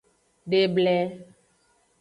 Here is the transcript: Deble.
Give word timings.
Deble. 0.53 0.97